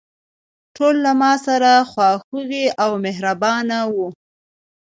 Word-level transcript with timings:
ټول 0.75 0.95
له 1.05 1.11
ماسره 1.21 1.73
خواخوږي 1.91 2.65
او 2.83 2.91
مهربانه 3.05 3.79
وو. 3.93 4.07